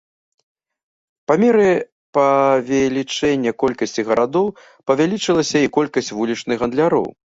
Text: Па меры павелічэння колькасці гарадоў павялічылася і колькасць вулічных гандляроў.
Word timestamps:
Па 1.31 1.37
меры 1.41 1.65
павелічэння 2.19 3.51
колькасці 3.65 4.01
гарадоў 4.09 4.47
павялічылася 4.93 5.57
і 5.67 5.71
колькасць 5.77 6.15
вулічных 6.21 6.57
гандляроў. 6.65 7.07